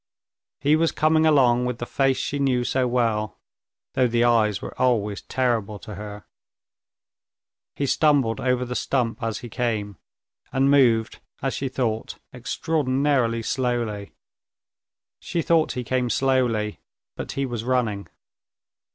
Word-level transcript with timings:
He 0.61 0.75
was 0.75 0.91
coming 0.91 1.27
along 1.27 1.65
with 1.67 1.77
the 1.77 1.85
face 1.85 2.17
she 2.17 2.39
knew 2.39 2.63
so 2.63 2.87
well, 2.87 3.37
though 3.93 4.07
the 4.07 4.23
eyes 4.23 4.59
were 4.59 4.73
always 4.81 5.21
terrible 5.21 5.77
to 5.77 5.93
her. 5.93 6.25
He 7.75 7.85
stumbled 7.85 8.39
over 8.39 8.65
the 8.65 8.73
stump 8.73 9.21
as 9.21 9.41
he 9.45 9.47
came, 9.49 9.97
and 10.51 10.71
moved, 10.71 11.19
as 11.43 11.53
she 11.53 11.69
thought, 11.69 12.17
extraordinarily 12.33 13.43
slowly. 13.43 14.13
She 15.19 15.43
thought 15.43 15.73
he 15.73 15.83
came 15.83 16.09
slowly, 16.09 16.79
but 17.15 17.33
he 17.33 17.45
was 17.45 17.63
running. 17.63 18.07